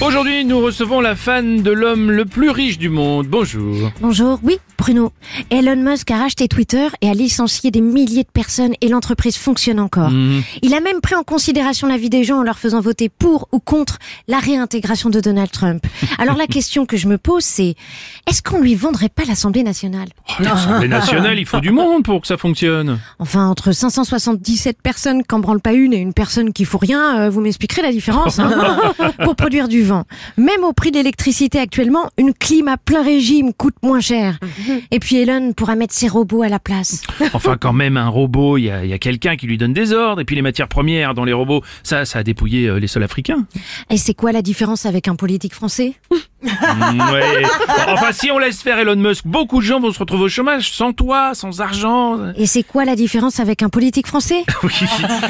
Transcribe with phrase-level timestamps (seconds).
[0.00, 3.26] Aujourd'hui, nous recevons la fan de l'homme le plus riche du monde.
[3.26, 3.90] Bonjour.
[4.00, 5.12] Bonjour, oui, Bruno.
[5.50, 9.80] Elon Musk a racheté Twitter et a licencié des milliers de personnes et l'entreprise fonctionne
[9.80, 10.10] encore.
[10.62, 13.48] Il a même pris en considération la vie des gens en leur faisant voter pour
[13.50, 13.98] ou contre
[14.28, 15.84] la réintégration de Donald Trump.
[16.18, 17.74] Alors la question que je me pose, c'est
[18.28, 20.08] est-ce qu'on lui vendrait pas l'Assemblée nationale?
[20.44, 22.98] L'Assemblée nationale, il faut du monde pour que ça fonctionne.
[23.18, 27.20] Enfin, entre 577 personnes qui en branlent pas une et une personne qui fout rien,
[27.20, 28.50] euh, vous m'expliquerez la différence hein
[29.24, 30.04] pour produire du vent.
[30.36, 34.38] Même au prix de l'électricité actuellement, une clim à plein régime coûte moins cher.
[34.90, 37.02] Et puis Elon pourra mettre ses robots à la place.
[37.34, 39.92] Enfin, quand même, un robot, il y a, y a quelqu'un qui lui donne des
[39.92, 40.20] ordres.
[40.20, 43.02] Et puis les matières premières dans les robots, ça, ça a dépouillé euh, les sols
[43.02, 43.46] africains.
[43.90, 45.94] Et c'est quoi la différence avec un politique français?
[46.42, 47.42] Mm, ouais.
[47.88, 50.72] Enfin, si on laisse faire Elon Musk, beaucoup de gens vont se retrouver au chômage,
[50.72, 52.32] sans toit, sans argent.
[52.36, 54.72] Et c'est quoi la différence avec un politique français Oui.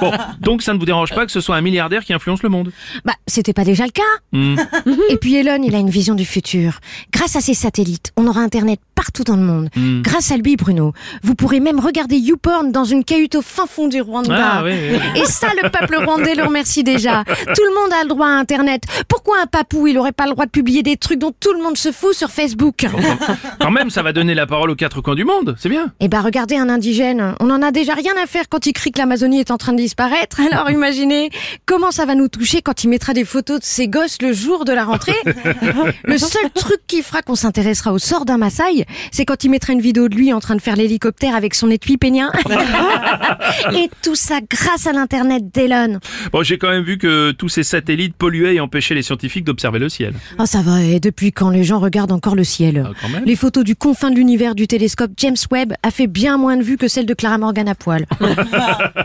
[0.00, 2.48] Bon, donc ça ne vous dérange pas que ce soit un milliardaire qui influence le
[2.48, 2.72] monde
[3.04, 4.02] Bah, c'était pas déjà le cas.
[4.32, 4.56] Hmm.
[5.10, 6.78] Et puis Elon, il a une vision du futur.
[7.12, 9.68] Grâce à ses satellites, on aura Internet partout dans le monde.
[9.74, 10.02] Hmm.
[10.02, 13.88] Grâce à lui, Bruno, vous pourrez même regarder YouPorn dans une cahute au fin fond
[13.88, 14.36] du Rwanda.
[14.38, 15.20] Ah, oui, oui, oui.
[15.22, 17.24] Et ça, le peuple rwandais le remercie déjà.
[17.24, 18.84] Tout le monde a le droit à Internet.
[19.08, 21.62] Pourquoi un papou, il aurait pas le droit de publier des trucs dont tout le
[21.62, 22.86] monde se fout sur Facebook
[23.60, 25.92] Quand même, ça va donner la parole aux quatre coins du monde, c'est bien.
[26.00, 27.34] Eh ben, regardez un indigène.
[27.40, 29.72] On en a déjà rien à faire quand il crie que l'Amazonie est en train
[29.72, 30.40] de disparaître.
[30.52, 31.30] Alors imaginez
[31.66, 34.64] comment ça va nous toucher quand il mettra des photos de ses gosses le jour
[34.64, 35.12] de la rentrée.
[36.04, 39.72] Le seul truc qui fera qu'on s'intéressera au sort d'un Maasai, c'est quand il mettra
[39.72, 42.30] une vidéo de lui en train de faire l'hélicoptère avec son étui pénien.
[43.74, 45.98] Et tout ça grâce à l'internet d'Elon.
[46.32, 49.78] Bon, j'ai quand même vu que tous ces satellites polluaient et empêchaient les scientifiques d'observer
[49.78, 50.14] le ciel.
[50.38, 53.06] Oh ça va, et depuis quand les gens regardent encore le ciel Ah.
[53.24, 56.62] Les photos du confin de l'univers du télescope James Webb a fait bien moins de
[56.62, 58.06] vues que celle de Clara Morgan à poil.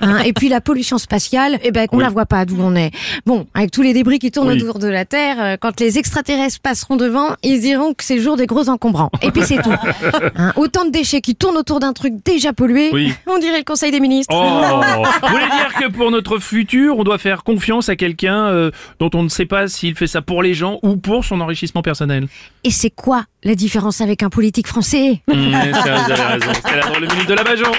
[0.00, 2.02] Hein, et puis la pollution spatiale, eh ben on Oui.
[2.02, 2.90] la voit pas d'où on est.
[3.24, 4.62] Bon, avec tous les débris qui tournent Oui.
[4.62, 8.36] autour de la Terre, euh, quand les extraterrestres passeront devant, ils diront que c'est jour
[8.36, 9.10] des gros encombrants.
[9.22, 9.70] Et puis c'est tout.
[10.38, 13.12] Hein, autant de déchets qui tournent autour d'un truc déjà pollué, Oui.
[13.26, 14.34] on dirait le Conseil des ministres.
[14.36, 14.42] Oh
[15.22, 18.70] Vous voulez dire que pour notre futur, on doit faire confiance à quelqu'un euh,
[19.00, 21.65] dont on ne sait pas s'il fait ça pour les gens ou pour son enrichissement
[21.82, 22.28] personnel
[22.64, 25.22] Et c'est quoi la différence avec un politique français?
[25.28, 26.52] Mmh, ça, vous avez raison.
[26.64, 27.72] C'est la drôle de minute de la Bajon.